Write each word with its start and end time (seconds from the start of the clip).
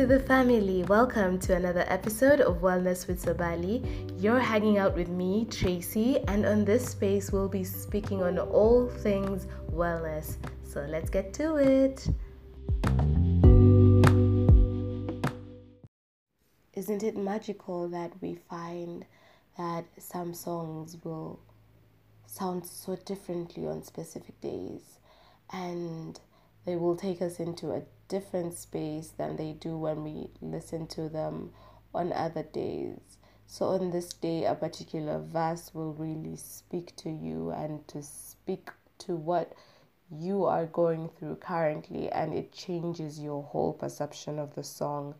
to 0.00 0.06
the 0.06 0.18
family. 0.18 0.82
Welcome 0.84 1.38
to 1.40 1.54
another 1.54 1.84
episode 1.86 2.40
of 2.40 2.62
Wellness 2.62 3.06
with 3.06 3.22
Sabali. 3.22 3.84
You're 4.18 4.38
hanging 4.38 4.78
out 4.78 4.96
with 4.96 5.08
me, 5.10 5.46
Tracy, 5.50 6.20
and 6.26 6.46
on 6.46 6.64
this 6.64 6.88
space, 6.88 7.30
we'll 7.30 7.50
be 7.50 7.64
speaking 7.64 8.22
on 8.22 8.38
all 8.38 8.88
things 8.88 9.46
wellness. 9.70 10.38
So 10.64 10.86
let's 10.88 11.10
get 11.10 11.34
to 11.34 11.56
it. 11.56 12.08
Isn't 16.72 17.02
it 17.02 17.18
magical 17.18 17.86
that 17.88 18.12
we 18.22 18.38
find 18.48 19.04
that 19.58 19.84
some 19.98 20.32
songs 20.32 20.96
will 21.04 21.40
sound 22.24 22.64
so 22.64 22.96
differently 23.04 23.66
on 23.66 23.82
specific 23.82 24.40
days 24.40 24.98
and 25.52 26.18
they 26.64 26.76
will 26.76 26.96
take 26.96 27.20
us 27.20 27.38
into 27.38 27.72
a 27.72 27.82
different 28.10 28.52
space 28.52 29.14
than 29.16 29.36
they 29.36 29.52
do 29.52 29.78
when 29.78 30.02
we 30.02 30.28
listen 30.42 30.86
to 30.88 31.08
them 31.08 31.52
on 31.94 32.12
other 32.12 32.42
days. 32.42 32.98
So, 33.46 33.66
on 33.68 33.90
this 33.90 34.12
day, 34.12 34.44
a 34.44 34.54
particular 34.54 35.18
verse 35.18 35.72
will 35.72 35.92
really 35.92 36.36
speak 36.36 36.94
to 36.96 37.10
you 37.10 37.50
and 37.50 37.86
to 37.88 38.02
speak 38.02 38.70
to 38.98 39.16
what 39.16 39.54
you 40.10 40.44
are 40.44 40.66
going 40.66 41.08
through 41.08 41.36
currently, 41.36 42.10
and 42.10 42.34
it 42.34 42.52
changes 42.52 43.20
your 43.20 43.44
whole 43.44 43.72
perception 43.72 44.38
of 44.38 44.54
the 44.54 44.64
song. 44.64 45.14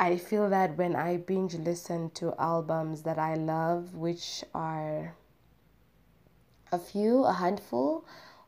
I 0.00 0.16
feel 0.16 0.50
that 0.50 0.76
when 0.76 0.96
I 0.96 1.16
binge 1.16 1.54
listen 1.54 2.10
to 2.14 2.34
albums 2.38 3.02
that 3.02 3.18
I 3.18 3.34
love, 3.34 3.94
which 3.94 4.44
are 4.52 5.14
a 6.72 6.78
few, 6.78 7.22
a 7.22 7.32
handful, 7.32 8.04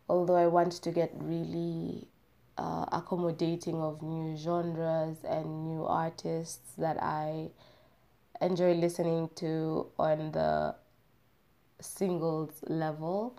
although 0.09 0.37
I 0.37 0.49
want 0.49 0.73
to 0.73 0.91
get 0.91 1.13
really 1.15 2.09
uh, 2.57 2.87
accommodating 2.93 3.81
of 3.81 4.03
new 4.03 4.37
genres 4.37 5.19
and 5.25 5.65
new 5.65 5.85
artists 5.85 6.75
that 6.79 7.03
I 7.03 7.51
enjoy 8.41 8.75
listening 8.75 9.31
to 9.37 9.87
on 9.99 10.33
the 10.33 10.75
singles 11.81 12.51
level. 12.67 13.39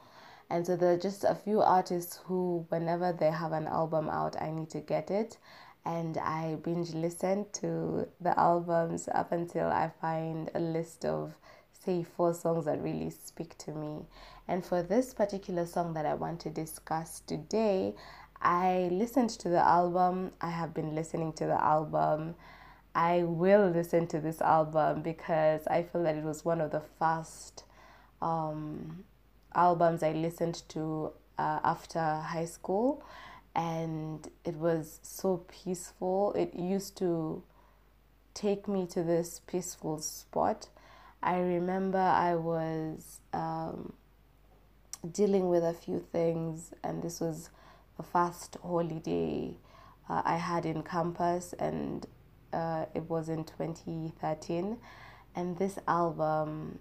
And 0.49 0.66
so 0.66 0.75
there 0.75 0.94
are 0.94 0.97
just 0.97 1.23
a 1.23 1.35
few 1.35 1.61
artists 1.61 2.19
who, 2.25 2.66
whenever 2.69 3.11
they 3.11 3.31
have 3.31 3.52
an 3.52 3.67
album 3.67 4.09
out, 4.09 4.39
I 4.41 4.52
need 4.52 4.69
to 4.72 4.80
get 4.80 5.09
it. 5.09 5.38
And 5.85 6.17
I 6.17 6.55
binge 6.63 6.94
listen 6.94 7.45
to 7.53 8.07
the 8.19 8.38
albums 8.39 9.07
up 9.13 9.31
until 9.31 9.67
I 9.67 9.91
find 10.02 10.50
a 10.55 10.59
list 10.59 11.05
of, 11.05 11.33
say, 11.72 12.03
four 12.03 12.33
songs 12.33 12.66
that 12.66 12.81
really 12.81 13.09
speak 13.11 13.57
to 13.59 13.72
me. 13.72 14.05
And 14.47 14.66
for 14.66 14.83
this 14.83 15.13
particular 15.13 15.66
song 15.66 15.94
that 15.94 16.05
I 16.05 16.13
want 16.13 16.39
to 16.41 16.50
discuss 16.50 17.22
today, 17.22 17.95
I 18.41 18.89
listened 18.91 19.31
to 19.31 19.50
the 19.50 19.66
album. 19.66 20.31
I 20.41 20.50
have 20.50 20.73
been 20.73 20.94
listening 20.95 21.33
to 21.33 21.45
the 21.45 21.61
album. 21.61 22.36
I 22.94 23.23
will 23.23 23.69
listen 23.69 24.08
to 24.08 24.19
this 24.19 24.41
album 24.41 25.02
because 25.02 25.67
I 25.67 25.83
feel 25.83 26.03
that 26.03 26.16
it 26.16 26.23
was 26.23 26.45
one 26.45 26.61
of 26.61 26.72
the 26.72 26.81
first 27.00 27.66
um, 28.22 29.03
albums 29.53 30.03
I 30.03 30.13
listened 30.13 30.63
to 30.69 31.11
uh, 31.38 31.59
after 31.63 32.00
high 32.00 32.45
school, 32.45 33.03
and 33.53 34.28
it 34.45 34.56
was 34.56 35.00
so 35.03 35.45
peaceful. 35.47 36.33
It 36.33 36.56
used 36.56 36.97
to 36.97 37.44
take 38.33 38.67
me 38.67 38.86
to 38.88 39.03
this 39.03 39.41
peaceful 39.45 40.00
spot. 40.00 40.69
I 41.22 41.39
remember 41.39 41.97
I 41.97 42.36
was 42.36 43.19
um, 43.33 43.94
dealing 45.11 45.50
with 45.50 45.63
a 45.63 45.73
few 45.73 46.00
things, 46.00 46.73
and 46.83 47.02
this 47.02 47.19
was 47.19 47.50
the 47.97 48.03
first 48.03 48.57
holiday 48.61 49.57
uh, 50.09 50.21
I 50.25 50.38
had 50.38 50.65
in 50.65 50.83
campus, 50.83 51.53
and 51.59 52.05
uh, 52.53 52.85
it 52.93 53.09
was 53.09 53.29
in 53.29 53.43
2013. 53.43 54.78
And 55.35 55.57
this 55.57 55.78
album 55.88 56.79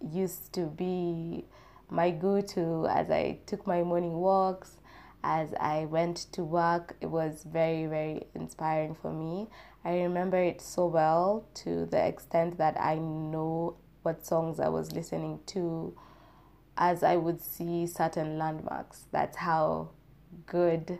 used 0.00 0.52
to 0.54 0.66
be 0.66 1.44
my 1.90 2.10
go 2.10 2.40
to 2.40 2.86
as 2.88 3.10
I 3.10 3.38
took 3.46 3.66
my 3.66 3.82
morning 3.82 4.14
walks, 4.14 4.78
as 5.22 5.54
I 5.60 5.84
went 5.84 6.16
to 6.32 6.42
work. 6.44 6.96
It 7.00 7.06
was 7.06 7.44
very, 7.44 7.86
very 7.86 8.26
inspiring 8.34 8.94
for 8.94 9.12
me. 9.12 9.48
I 9.84 9.98
remember 9.98 10.38
it 10.38 10.60
so 10.60 10.86
well 10.86 11.44
to 11.54 11.86
the 11.86 12.06
extent 12.06 12.58
that 12.58 12.80
I 12.80 12.96
know 12.96 13.76
what 14.02 14.24
songs 14.24 14.60
I 14.60 14.68
was 14.68 14.92
listening 14.92 15.40
to 15.46 15.96
as 16.76 17.02
I 17.02 17.16
would 17.16 17.40
see 17.40 17.86
certain 17.86 18.38
landmarks. 18.38 19.04
That's 19.12 19.36
how 19.36 19.90
good 20.46 20.98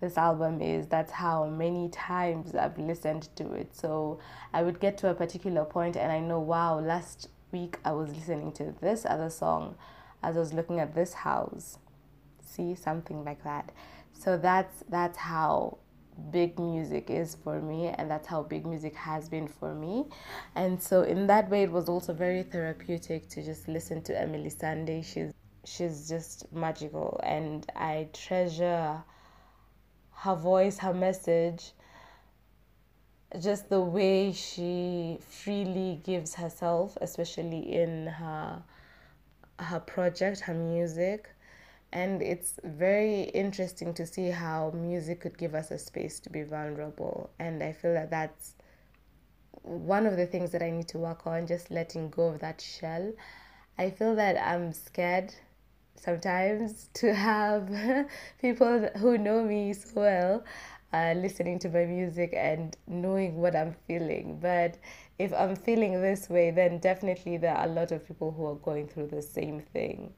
this 0.00 0.16
album 0.16 0.60
is. 0.60 0.86
That's 0.86 1.12
how 1.12 1.46
many 1.46 1.88
times 1.90 2.54
I've 2.54 2.78
listened 2.78 3.28
to 3.36 3.52
it. 3.52 3.74
So 3.76 4.18
I 4.52 4.62
would 4.62 4.80
get 4.80 4.98
to 4.98 5.10
a 5.10 5.14
particular 5.14 5.64
point 5.64 5.96
and 5.96 6.10
I 6.10 6.20
know, 6.20 6.40
wow, 6.40 6.80
last 6.80 7.28
week 7.52 7.78
I 7.84 7.92
was 7.92 8.10
listening 8.10 8.52
to 8.52 8.74
this 8.80 9.04
other 9.04 9.30
song 9.30 9.76
as 10.22 10.36
I 10.36 10.40
was 10.40 10.52
looking 10.52 10.80
at 10.80 10.94
this 10.94 11.12
house. 11.12 11.78
See, 12.44 12.74
something 12.74 13.24
like 13.24 13.44
that. 13.44 13.70
So 14.12 14.36
that's 14.36 14.82
that's 14.88 15.18
how 15.18 15.78
big 16.30 16.58
music 16.58 17.08
is 17.08 17.36
for 17.42 17.60
me 17.60 17.88
and 17.88 18.10
that's 18.10 18.26
how 18.26 18.42
big 18.42 18.66
music 18.66 18.94
has 18.94 19.28
been 19.28 19.48
for 19.48 19.74
me 19.74 20.04
and 20.54 20.82
so 20.82 21.02
in 21.02 21.26
that 21.26 21.48
way 21.48 21.62
it 21.62 21.70
was 21.70 21.88
also 21.88 22.12
very 22.12 22.42
therapeutic 22.42 23.26
to 23.26 23.42
just 23.42 23.66
listen 23.68 24.02
to 24.02 24.20
Emily 24.20 24.50
sandé 24.50 25.02
she's 25.02 25.32
she's 25.64 26.08
just 26.08 26.50
magical 26.52 27.20
and 27.22 27.66
I 27.76 28.08
treasure 28.12 29.02
her 30.12 30.34
voice, 30.34 30.78
her 30.78 30.92
message, 30.94 31.72
just 33.40 33.68
the 33.68 33.80
way 33.80 34.32
she 34.32 35.18
freely 35.28 36.00
gives 36.04 36.34
herself, 36.34 36.98
especially 37.00 37.72
in 37.72 38.06
her 38.06 38.62
her 39.58 39.80
project, 39.80 40.40
her 40.40 40.54
music. 40.54 41.28
And 41.92 42.22
it's 42.22 42.54
very 42.64 43.22
interesting 43.22 43.94
to 43.94 44.06
see 44.06 44.30
how 44.30 44.70
music 44.74 45.20
could 45.20 45.36
give 45.36 45.54
us 45.54 45.70
a 45.70 45.78
space 45.78 46.20
to 46.20 46.30
be 46.30 46.42
vulnerable. 46.42 47.30
And 47.38 47.62
I 47.62 47.72
feel 47.72 47.92
that 47.94 48.10
that's 48.10 48.54
one 49.62 50.06
of 50.06 50.16
the 50.16 50.26
things 50.26 50.52
that 50.52 50.62
I 50.62 50.70
need 50.70 50.88
to 50.88 50.98
work 50.98 51.26
on, 51.26 51.46
just 51.46 51.70
letting 51.70 52.10
go 52.10 52.28
of 52.28 52.40
that 52.40 52.60
shell. 52.60 53.12
I 53.76 53.90
feel 53.90 54.14
that 54.16 54.36
I'm 54.36 54.72
scared 54.72 55.34
sometimes 56.00 56.88
to 56.94 57.14
have 57.14 57.68
people 58.40 58.88
who 58.96 59.18
know 59.18 59.44
me 59.44 59.72
so 59.72 59.90
well 59.94 60.44
uh, 60.92 61.14
listening 61.16 61.58
to 61.60 61.68
my 61.68 61.84
music 61.84 62.32
and 62.34 62.76
knowing 62.86 63.36
what 63.36 63.54
I'm 63.54 63.74
feeling. 63.86 64.38
But 64.40 64.78
if 65.18 65.32
I'm 65.32 65.54
feeling 65.54 66.00
this 66.00 66.28
way, 66.28 66.50
then 66.50 66.78
definitely 66.78 67.36
there 67.36 67.54
are 67.54 67.66
a 67.66 67.68
lot 67.68 67.92
of 67.92 68.06
people 68.06 68.32
who 68.32 68.46
are 68.46 68.56
going 68.56 68.88
through 68.88 69.08
the 69.08 69.22
same 69.22 69.60
thing. 69.60 70.12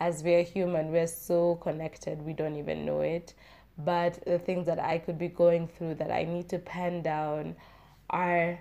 As 0.00 0.22
we're 0.22 0.42
human, 0.42 0.92
we're 0.92 1.06
so 1.06 1.56
connected, 1.56 2.22
we 2.22 2.32
don't 2.32 2.56
even 2.56 2.84
know 2.84 3.00
it. 3.00 3.34
But 3.78 4.22
the 4.26 4.38
things 4.38 4.66
that 4.66 4.78
I 4.78 4.98
could 4.98 5.18
be 5.18 5.28
going 5.28 5.66
through 5.66 5.94
that 5.94 6.10
I 6.10 6.24
need 6.24 6.48
to 6.50 6.58
pen 6.58 7.02
down 7.02 7.56
are 8.10 8.58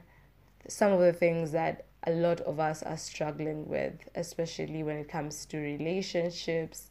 some 0.68 0.94
of 0.94 1.00
the 1.00 1.14
things 1.14 1.52
that 1.52 1.86
a 2.04 2.12
lot 2.12 2.42
of 2.42 2.60
us 2.60 2.82
are 2.84 2.98
struggling 2.98 3.68
with, 3.68 3.94
especially 4.16 4.84
when 4.84 4.98
it 4.98 5.10
comes 5.10 5.46
to 5.46 5.58
relationships 5.58 6.90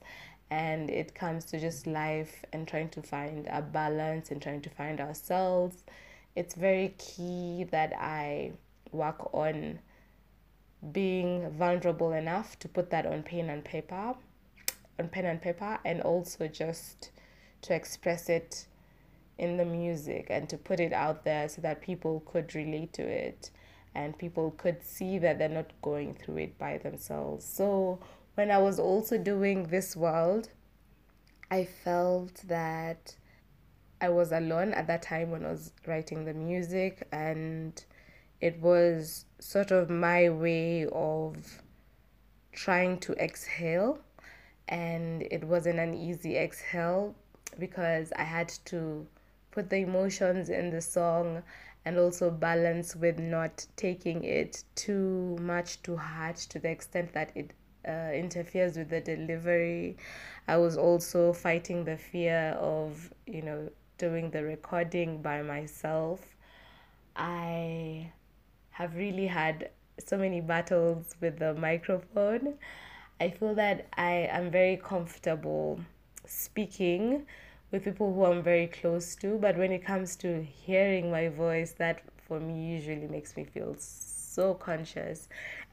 and 0.51 0.91
it 0.91 1.15
comes 1.15 1.45
to 1.47 1.61
just 1.61 1.87
life 1.87 2.45
and 2.53 2.67
trying 2.67 2.89
to 2.91 3.03
find 3.03 3.47
a 3.49 3.63
balance 3.63 4.31
and 4.31 4.41
trying 4.43 4.61
to 4.63 4.71
find 4.71 5.01
ourselves. 5.01 5.85
It's 6.37 6.55
very 6.55 6.95
key 6.99 7.67
that 7.71 7.93
I 7.97 8.53
work 8.93 9.33
on 9.35 9.81
being 10.93 11.51
vulnerable 11.51 12.13
enough 12.13 12.59
to 12.61 12.69
put 12.69 12.91
that 12.91 13.07
on 13.07 13.23
pen 13.23 13.51
and 13.51 13.65
paper, 13.65 14.15
on 14.99 15.09
pen 15.09 15.27
and 15.27 15.43
paper, 15.43 15.79
and 15.85 16.01
also 16.01 16.49
just 16.49 17.11
to 17.63 17.75
express 17.75 18.29
it 18.29 18.67
in 19.39 19.57
the 19.57 19.65
music 19.65 20.27
and 20.31 20.49
to 20.49 20.57
put 20.57 20.81
it 20.81 20.93
out 20.93 21.25
there 21.25 21.49
so 21.49 21.61
that 21.63 21.81
people 21.81 22.23
could 22.27 22.55
relate 22.55 22.93
to 22.93 23.03
it 23.03 23.51
and 23.95 24.17
people 24.19 24.53
could 24.53 24.83
see 24.83 25.19
that 25.19 25.39
they're 25.39 25.49
not 25.49 25.71
going 25.83 26.15
through 26.15 26.39
it 26.39 26.59
by 26.59 26.79
themselves. 26.79 27.45
So 27.45 27.99
when 28.35 28.51
I 28.51 28.59
was 28.59 28.79
also 28.79 29.19
doing 29.19 29.65
this 29.65 29.97
world, 29.97 30.51
I 31.51 31.65
felt 31.65 32.43
that 32.47 33.17
I 34.01 34.09
was 34.09 34.33
alone 34.33 34.73
at 34.73 34.87
that 34.87 35.03
time 35.03 35.31
when 35.31 35.45
I 35.45 35.51
was 35.51 35.73
writing 35.87 36.25
the 36.25 36.33
music, 36.33 37.07
and 37.13 37.85
it 38.41 38.59
was 38.61 39.27
sort 39.41 39.71
of 39.73 39.91
my 39.91 40.31
way 40.31 40.87
of 40.87 41.63
trying 42.53 42.99
to 43.01 43.13
exhale. 43.15 43.99
And 44.69 45.23
it 45.31 45.43
wasn't 45.43 45.81
an 45.81 45.95
easy 45.95 46.37
exhale 46.37 47.17
because 47.59 48.13
I 48.17 48.23
had 48.23 48.49
to 48.67 49.07
put 49.51 49.69
the 49.69 49.79
emotions 49.79 50.49
in 50.49 50.71
the 50.71 50.81
song 50.81 51.43
and 51.85 51.99
also 51.99 52.31
balance 52.31 52.95
with 52.95 53.19
not 53.19 53.67
taking 53.77 54.25
it 54.25 54.65
too 54.75 55.37
much 55.41 55.83
to 55.83 55.97
heart 55.97 56.37
to 56.37 56.59
the 56.59 56.71
extent 56.71 57.13
that 57.13 57.31
it 57.35 57.53
uh, 57.89 58.13
interferes 58.13 58.77
with 58.77 58.91
the 58.91 59.01
delivery. 59.01 59.97
I 60.47 60.57
was 60.59 60.77
also 60.77 61.33
fighting 61.33 61.85
the 61.85 61.97
fear 61.97 62.57
of, 62.59 63.13
you 63.27 63.43
know, 63.43 63.71
doing 64.01 64.31
the 64.31 64.43
recording 64.43 65.21
by 65.21 65.43
myself, 65.43 66.21
I 67.15 68.11
have 68.71 68.97
really 68.97 69.27
had 69.27 69.69
so 69.99 70.17
many 70.17 70.41
battles 70.41 71.15
with 71.21 71.39
the 71.39 71.53
microphone. 71.53 72.55
I 73.21 73.29
feel 73.29 73.55
that 73.57 73.89
I 73.99 74.29
am 74.33 74.51
very 74.51 74.79
comfortable 74.79 75.81
speaking 76.25 77.27
with 77.71 77.85
people 77.85 78.13
who 78.13 78.25
I'm 78.25 78.43
very 78.43 78.67
close 78.67 79.15
to, 79.17 79.39
but 79.39 79.57
when 79.57 79.73
it 79.73 79.85
comes 79.85 80.17
to 80.17 80.43
hearing 80.43 81.11
my 81.11 81.29
voice, 81.29 81.73
that 81.79 82.03
for 82.27 82.41
me 82.41 82.75
usually 82.75 83.07
makes 83.07 83.37
me 83.37 83.45
feel 83.45 83.77
so 83.79 84.55
conscious. 84.55 85.29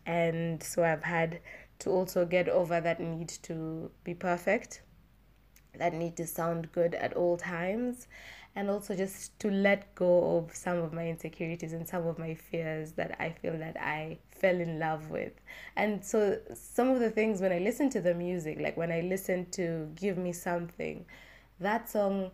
And 0.05 0.61
so 0.61 0.83
I've 0.83 1.03
had 1.03 1.39
to 1.79 1.89
also 1.89 2.25
get 2.25 2.49
over 2.49 2.79
that 2.81 2.99
need 2.99 3.29
to 3.43 3.91
be 4.03 4.13
perfect, 4.13 4.81
that 5.77 5.93
need 5.93 6.15
to 6.17 6.27
sound 6.27 6.71
good 6.71 6.95
at 6.95 7.13
all 7.13 7.37
times, 7.37 8.07
and 8.55 8.69
also 8.69 8.95
just 8.95 9.37
to 9.39 9.51
let 9.51 9.93
go 9.93 10.37
of 10.37 10.55
some 10.55 10.77
of 10.77 10.93
my 10.93 11.07
insecurities 11.07 11.73
and 11.73 11.87
some 11.87 12.07
of 12.07 12.17
my 12.17 12.33
fears 12.33 12.93
that 12.93 13.15
I 13.19 13.29
feel 13.29 13.57
that 13.59 13.77
I 13.79 14.17
fell 14.31 14.59
in 14.59 14.79
love 14.79 15.09
with. 15.11 15.33
And 15.75 16.03
so 16.03 16.39
some 16.55 16.89
of 16.89 16.99
the 16.99 17.11
things 17.11 17.41
when 17.41 17.51
I 17.51 17.59
listen 17.59 17.89
to 17.91 18.01
the 18.01 18.15
music, 18.15 18.59
like 18.59 18.75
when 18.75 18.91
I 18.91 19.01
listen 19.01 19.49
to 19.51 19.91
Give 19.95 20.17
Me 20.17 20.33
Something, 20.33 21.05
that 21.59 21.89
song 21.89 22.31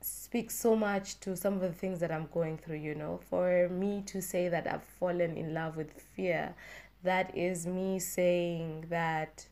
speaks 0.00 0.54
so 0.54 0.76
much 0.76 1.18
to 1.20 1.36
some 1.36 1.54
of 1.54 1.60
the 1.60 1.72
things 1.72 2.00
that 2.00 2.12
I'm 2.12 2.28
going 2.32 2.58
through, 2.58 2.76
you 2.76 2.94
know. 2.94 3.20
For 3.30 3.68
me 3.68 4.02
to 4.06 4.22
say 4.22 4.48
that 4.48 4.66
I've 4.66 4.84
fallen 4.84 5.36
in 5.36 5.54
love 5.54 5.76
with 5.76 5.92
fear, 6.14 6.54
that 7.02 7.36
is 7.36 7.66
me 7.66 7.98
saying 7.98 8.86
that 8.90 9.46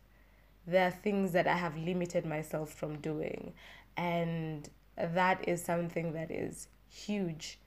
there 0.66 0.88
are 0.88 0.90
things 0.90 1.32
that 1.32 1.46
I 1.46 1.56
have 1.56 1.76
limited 1.76 2.24
myself 2.24 2.72
from 2.72 2.98
doing. 2.98 3.52
And 3.96 4.68
that 4.96 5.46
is 5.48 5.62
something 5.62 6.12
that 6.12 6.30
is 6.30 6.68
huge 6.88 7.58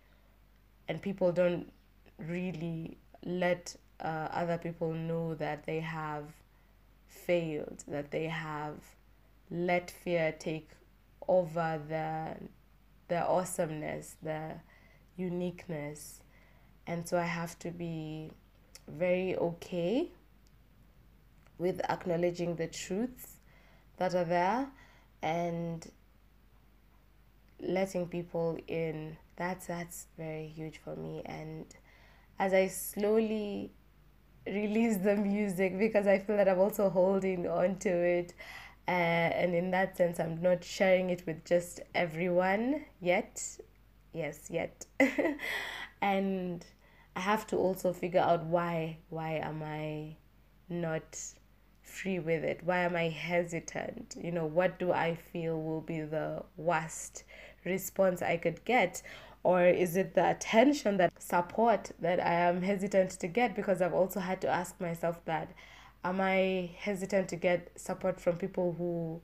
and 0.87 1.01
people 1.01 1.31
don't 1.31 1.71
really 2.17 2.97
let 3.23 3.75
uh, 3.99 4.27
other 4.31 4.57
people 4.57 4.93
know 4.93 5.35
that 5.35 5.65
they 5.65 5.79
have 5.79 6.25
failed 7.07 7.83
that 7.87 8.11
they 8.11 8.25
have 8.25 8.75
let 9.49 9.91
fear 9.91 10.33
take 10.37 10.69
over 11.27 11.81
the 11.87 12.35
the 13.07 13.25
awesomeness 13.25 14.17
the 14.21 14.51
uniqueness. 15.15 16.21
And 16.85 17.07
so 17.07 17.17
i 17.17 17.23
have 17.23 17.57
to 17.59 17.71
be 17.71 18.31
very 18.87 19.35
okay 19.35 20.09
with 21.57 21.81
acknowledging 21.89 22.55
the 22.55 22.67
truths 22.67 23.37
that 23.97 24.13
are 24.15 24.23
there 24.23 24.67
and 25.21 25.89
letting 27.59 28.07
people 28.07 28.57
in. 28.67 29.17
That's 29.35 29.67
that's 29.67 30.07
very 30.17 30.47
huge 30.47 30.79
for 30.83 30.95
me. 30.95 31.21
And 31.25 31.65
as 32.39 32.53
i 32.53 32.67
slowly 32.67 33.71
release 34.45 34.97
the 34.97 35.15
music 35.15 35.77
because 35.77 36.07
i 36.07 36.19
feel 36.19 36.37
that 36.37 36.47
i'm 36.47 36.59
also 36.59 36.89
holding 36.89 37.47
on 37.47 37.75
to 37.77 37.89
it 37.89 38.33
uh, 38.87 38.91
and 38.91 39.53
in 39.55 39.71
that 39.71 39.97
sense 39.97 40.19
i'm 40.19 40.41
not 40.41 40.63
sharing 40.63 41.09
it 41.09 41.23
with 41.25 41.43
just 41.45 41.79
everyone 41.95 42.85
yet 43.01 43.57
yes 44.13 44.47
yet 44.49 44.85
and 46.01 46.65
i 47.15 47.19
have 47.19 47.45
to 47.47 47.55
also 47.57 47.93
figure 47.93 48.21
out 48.21 48.45
why 48.45 48.97
why 49.09 49.31
am 49.33 49.61
i 49.63 50.15
not 50.69 51.17
free 51.81 52.19
with 52.19 52.43
it 52.43 52.59
why 52.63 52.79
am 52.79 52.95
i 52.95 53.07
hesitant 53.09 54.15
you 54.21 54.31
know 54.31 54.45
what 54.45 54.77
do 54.77 54.91
i 54.91 55.15
feel 55.15 55.61
will 55.61 55.81
be 55.81 56.01
the 56.01 56.43
worst 56.57 57.23
response 57.67 58.21
I 58.21 58.37
could 58.37 58.63
get? 58.65 59.01
Or 59.43 59.63
is 59.63 59.95
it 59.95 60.15
the 60.15 60.29
attention, 60.31 60.97
that 60.97 61.21
support 61.21 61.91
that 61.99 62.19
I 62.19 62.33
am 62.33 62.61
hesitant 62.63 63.11
to 63.11 63.27
get? 63.27 63.55
Because 63.55 63.81
I've 63.81 63.93
also 63.93 64.19
had 64.19 64.41
to 64.41 64.47
ask 64.47 64.79
myself 64.81 65.23
that 65.25 65.51
am 66.09 66.21
I 66.21 66.71
hesitant 66.77 67.29
to 67.29 67.35
get 67.35 67.71
support 67.75 68.19
from 68.19 68.37
people 68.37 68.75
who 68.77 69.21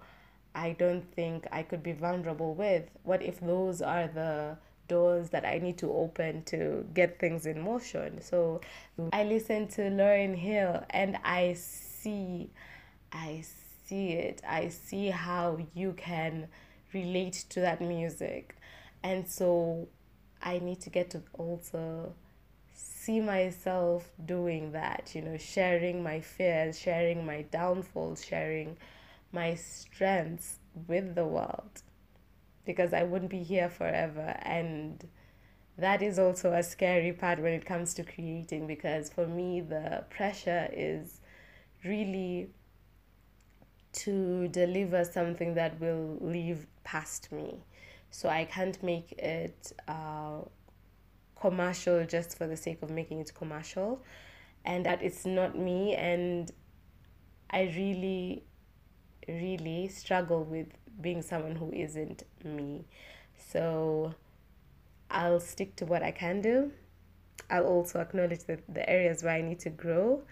I 0.53 0.73
don't 0.73 1.03
think 1.13 1.47
I 1.51 1.63
could 1.63 1.81
be 1.81 1.93
vulnerable 1.93 2.53
with? 2.53 2.89
What 3.03 3.21
if 3.21 3.39
those 3.39 3.81
are 3.81 4.07
the 4.07 4.57
doors 4.87 5.29
that 5.29 5.45
I 5.45 5.59
need 5.59 5.77
to 5.79 5.91
open 5.91 6.43
to 6.45 6.85
get 6.93 7.19
things 7.19 7.45
in 7.45 7.61
motion? 7.61 8.21
So 8.21 8.61
I 9.13 9.23
listen 9.23 9.67
to 9.69 9.81
Lauryn 9.81 10.35
Hill 10.35 10.83
and 10.89 11.17
I 11.23 11.53
see, 11.53 12.51
I 13.11 13.43
see 13.87 14.11
it. 14.13 14.41
I 14.47 14.67
see 14.67 15.07
how 15.07 15.59
you 15.73 15.93
can 15.93 16.47
relate 16.93 17.45
to 17.49 17.61
that 17.61 17.81
music. 17.81 18.57
And 19.03 19.27
so 19.27 19.87
I 20.41 20.59
need 20.59 20.81
to 20.81 20.89
get 20.89 21.09
to 21.11 21.21
also 21.33 22.13
see 22.73 23.19
myself 23.19 24.09
doing 24.25 24.71
that, 24.71 25.11
you 25.13 25.21
know, 25.21 25.37
sharing 25.37 26.03
my 26.03 26.19
fears, 26.21 26.79
sharing 26.79 27.25
my 27.25 27.43
downfalls, 27.43 28.23
sharing 28.25 28.77
my 29.31 29.55
strengths 29.55 30.59
with 30.87 31.15
the 31.15 31.25
world 31.25 31.81
because 32.65 32.93
I 32.93 33.03
wouldn't 33.03 33.31
be 33.31 33.43
here 33.43 33.69
forever. 33.69 34.37
And 34.41 35.05
that 35.77 36.01
is 36.01 36.19
also 36.19 36.53
a 36.53 36.63
scary 36.63 37.11
part 37.11 37.39
when 37.39 37.53
it 37.53 37.65
comes 37.65 37.93
to 37.95 38.03
creating 38.03 38.67
because 38.67 39.09
for 39.09 39.27
me, 39.27 39.61
the 39.61 40.05
pressure 40.09 40.69
is 40.71 41.19
really 41.83 42.49
to 43.93 44.47
deliver 44.47 45.03
something 45.03 45.53
that 45.55 45.79
will 45.79 46.17
leave 46.21 46.65
past 46.83 47.31
me. 47.31 47.59
So 48.11 48.29
I 48.29 48.45
can't 48.45 48.81
make 48.83 49.11
it 49.13 49.73
uh, 49.87 50.41
commercial 51.43 52.05
just 52.05 52.37
for 52.37 52.47
the 52.47 52.55
sake 52.55 52.81
of 52.81 52.89
making 52.89 53.19
it 53.19 53.33
commercial, 53.35 54.01
and 54.63 54.85
that 54.85 55.03
it's 55.03 55.25
not 55.25 55.57
me. 55.57 55.93
And 55.93 56.49
I 57.49 57.63
really, 57.75 58.43
really 59.27 59.89
struggle 59.89 60.45
with 60.45 60.67
being 61.01 61.21
someone 61.21 61.57
who 61.57 61.69
isn't 61.73 62.23
me. 62.45 62.85
So 63.51 64.15
I'll 65.11 65.41
stick 65.41 65.75
to 65.77 65.85
what 65.85 66.01
I 66.01 66.11
can 66.11 66.41
do. 66.41 66.71
I'll 67.49 67.65
also 67.65 67.99
acknowledge 67.99 68.45
the, 68.45 68.59
the 68.69 68.89
areas 68.89 69.21
where 69.21 69.33
I 69.33 69.41
need 69.41 69.59
to 69.59 69.69
grow 69.69 70.23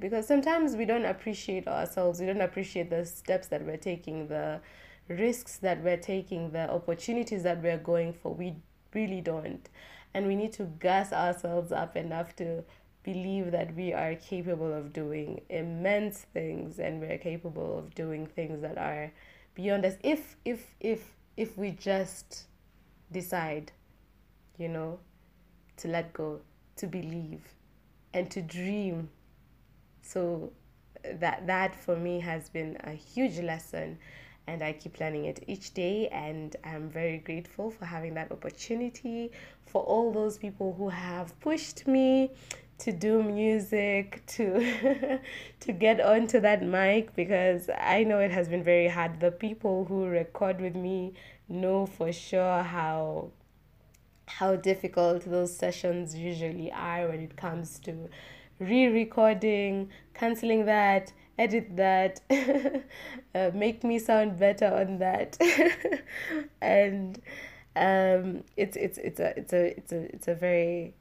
because 0.00 0.26
sometimes 0.26 0.74
we 0.74 0.84
don't 0.84 1.04
appreciate 1.04 1.68
ourselves, 1.68 2.20
we 2.20 2.26
don't 2.26 2.40
appreciate 2.40 2.90
the 2.90 3.06
steps 3.06 3.46
that 3.48 3.64
we're 3.64 3.76
taking, 3.92 4.26
the 4.26 4.60
risks 5.08 5.58
that 5.58 5.82
we're 5.82 5.96
taking, 5.96 6.50
the 6.50 6.68
opportunities 6.70 7.44
that 7.44 7.62
we're 7.62 7.78
going 7.78 8.12
for. 8.12 8.34
We 8.34 8.56
really 8.92 9.20
don't. 9.20 9.68
And 10.16 10.26
we 10.26 10.34
need 10.34 10.54
to 10.54 10.64
gas 10.80 11.12
ourselves 11.12 11.72
up 11.72 11.94
enough 11.94 12.34
to 12.36 12.64
believe 13.02 13.50
that 13.50 13.74
we 13.74 13.92
are 13.92 14.14
capable 14.14 14.72
of 14.72 14.94
doing 14.94 15.42
immense 15.50 16.20
things 16.32 16.78
and 16.78 17.02
we're 17.02 17.18
capable 17.18 17.78
of 17.78 17.94
doing 17.94 18.26
things 18.26 18.62
that 18.62 18.78
are 18.78 19.12
beyond 19.54 19.84
us. 19.84 19.96
If 20.02 20.36
if 20.46 20.74
if 20.80 21.12
if 21.36 21.58
we 21.58 21.72
just 21.72 22.44
decide 23.12 23.72
you 24.56 24.68
know 24.68 25.00
to 25.76 25.88
let 25.88 26.14
go 26.14 26.40
to 26.76 26.86
believe 26.86 27.42
and 28.14 28.30
to 28.30 28.40
dream. 28.40 29.10
So 30.00 30.50
that 31.04 31.46
that 31.46 31.76
for 31.76 31.94
me 31.94 32.20
has 32.20 32.48
been 32.48 32.78
a 32.84 32.92
huge 32.92 33.38
lesson 33.40 33.98
and 34.46 34.62
I 34.62 34.72
keep 34.72 35.00
learning 35.00 35.26
it 35.26 35.44
each 35.46 35.74
day. 35.74 36.08
And 36.08 36.54
I'm 36.64 36.88
very 36.88 37.18
grateful 37.18 37.70
for 37.70 37.84
having 37.84 38.14
that 38.14 38.30
opportunity, 38.32 39.32
for 39.66 39.82
all 39.82 40.12
those 40.12 40.38
people 40.38 40.74
who 40.76 40.88
have 40.88 41.38
pushed 41.40 41.86
me 41.86 42.30
to 42.78 42.92
do 42.92 43.22
music 43.22 44.22
to 44.26 45.18
to 45.60 45.72
get 45.72 46.00
onto 46.00 46.40
that 46.40 46.62
mic 46.62 47.14
because 47.16 47.70
I 47.78 48.04
know 48.04 48.18
it 48.18 48.30
has 48.30 48.48
been 48.48 48.62
very 48.62 48.88
hard. 48.88 49.20
The 49.20 49.30
people 49.30 49.84
who 49.86 50.06
record 50.06 50.60
with 50.60 50.76
me 50.76 51.14
know 51.48 51.86
for 51.86 52.12
sure 52.12 52.62
how 52.62 53.30
how 54.26 54.56
difficult 54.56 55.22
those 55.24 55.56
sessions 55.56 56.14
usually 56.16 56.70
are 56.72 57.08
when 57.08 57.20
it 57.20 57.36
comes 57.36 57.78
to 57.80 58.08
re-recording, 58.58 59.88
canceling 60.14 60.64
that, 60.66 61.12
edit 61.38 61.76
that, 61.76 62.20
uh, 63.34 63.50
make 63.54 63.84
me 63.84 63.98
sound 63.98 64.38
better 64.38 64.66
on 64.66 64.98
that, 64.98 65.36
and 66.60 67.20
um, 67.76 68.44
it's 68.56 68.76
it's 68.76 68.98
it's 68.98 69.20
a 69.20 69.38
it's 69.38 69.52
a 69.52 69.76
it's 69.76 69.92
a 69.92 70.14
it's 70.14 70.28
a 70.28 70.34
very 70.34 70.94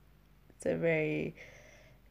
it's 0.57 0.65
a 0.65 0.75
very 0.75 1.35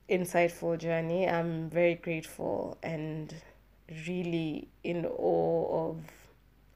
insightful 0.08 0.78
journey. 0.78 1.28
I'm 1.28 1.68
very 1.70 1.94
grateful 1.94 2.78
and 2.82 3.34
really 4.06 4.68
in 4.82 5.06
awe 5.06 5.90
of 5.90 5.98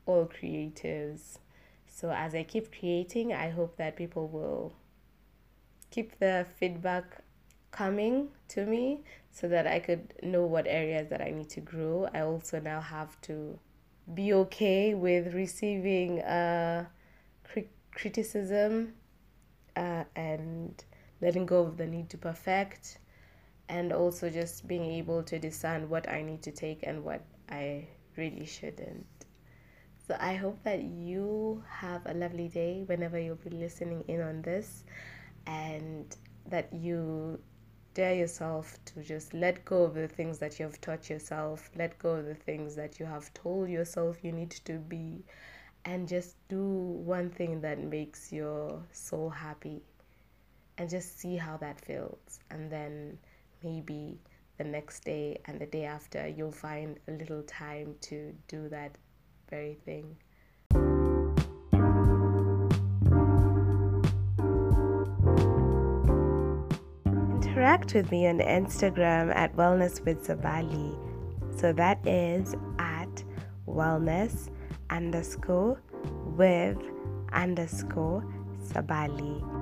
all 0.06 0.26
creatives. 0.26 1.38
So 1.86 2.10
as 2.10 2.34
I 2.34 2.42
keep 2.42 2.76
creating, 2.78 3.32
I 3.32 3.50
hope 3.50 3.76
that 3.76 3.96
people 3.96 4.28
will 4.28 4.72
keep 5.90 6.18
the 6.18 6.46
feedback 6.58 7.22
coming 7.70 8.28
to 8.48 8.66
me 8.66 9.00
so 9.30 9.48
that 9.48 9.66
I 9.66 9.78
could 9.78 10.14
know 10.22 10.44
what 10.46 10.66
areas 10.66 11.08
that 11.10 11.20
I 11.20 11.30
need 11.30 11.48
to 11.50 11.60
grow. 11.60 12.08
I 12.12 12.20
also 12.20 12.60
now 12.60 12.80
have 12.80 13.20
to 13.22 13.58
be 14.14 14.32
okay 14.32 14.94
with 14.94 15.34
receiving 15.34 16.20
uh, 16.20 16.86
cri- 17.44 17.68
criticism 17.94 18.94
uh, 19.76 20.04
and 20.16 20.82
letting 21.20 21.46
go 21.46 21.62
of 21.62 21.76
the 21.76 21.86
need 21.86 22.08
to 22.10 22.18
perfect 22.18 22.98
and 23.68 23.92
also 23.92 24.30
just 24.30 24.66
being 24.66 24.84
able 24.84 25.22
to 25.22 25.38
discern 25.38 25.88
what 25.88 26.08
I 26.08 26.22
need 26.22 26.42
to 26.42 26.50
take 26.50 26.80
and 26.82 27.04
what 27.04 27.22
I 27.50 27.86
really 28.16 28.46
shouldn't. 28.46 29.06
So 30.06 30.16
I 30.18 30.34
hope 30.34 30.62
that 30.62 30.82
you 30.82 31.62
have 31.68 32.06
a 32.06 32.14
lovely 32.14 32.48
day 32.48 32.82
whenever 32.86 33.18
you'll 33.18 33.36
be 33.36 33.50
listening 33.50 34.04
in 34.08 34.22
on 34.22 34.40
this 34.40 34.84
and 35.46 36.16
that 36.48 36.72
you 36.72 37.38
dare 37.98 38.14
yourself 38.14 38.78
to 38.84 39.02
just 39.02 39.34
let 39.34 39.64
go 39.64 39.82
of 39.82 39.94
the 39.94 40.06
things 40.06 40.38
that 40.38 40.56
you 40.60 40.64
have 40.64 40.80
taught 40.80 41.10
yourself, 41.10 41.68
let 41.76 41.98
go 41.98 42.10
of 42.10 42.26
the 42.26 42.34
things 42.36 42.76
that 42.76 43.00
you 43.00 43.04
have 43.04 43.34
told 43.34 43.68
yourself 43.68 44.22
you 44.22 44.30
need 44.30 44.52
to 44.52 44.74
be, 44.74 45.24
and 45.84 46.06
just 46.06 46.36
do 46.48 46.62
one 46.62 47.28
thing 47.28 47.60
that 47.60 47.82
makes 47.82 48.32
your 48.32 48.80
soul 48.92 49.28
happy 49.28 49.82
and 50.78 50.88
just 50.88 51.18
see 51.18 51.36
how 51.36 51.56
that 51.56 51.80
feels. 51.80 52.38
And 52.52 52.70
then 52.70 53.18
maybe 53.64 54.20
the 54.58 54.64
next 54.64 55.04
day 55.04 55.40
and 55.46 55.58
the 55.58 55.66
day 55.66 55.84
after, 55.84 56.28
you'll 56.28 56.52
find 56.52 57.00
a 57.08 57.10
little 57.10 57.42
time 57.42 57.96
to 58.02 58.32
do 58.46 58.68
that 58.68 58.92
very 59.50 59.74
thing. 59.84 60.16
Interact 67.78 67.94
with 67.94 68.10
me 68.10 68.26
on 68.26 68.38
Instagram 68.40 69.32
at 69.36 69.54
Wellness 69.54 70.04
with 70.04 70.26
Sabali. 70.26 70.98
So 71.60 71.72
that 71.74 72.04
is 72.04 72.56
at 72.80 73.22
wellness 73.68 74.50
underscore 74.90 75.80
with 76.36 76.76
underscore 77.32 78.24
Sabali. 78.64 79.57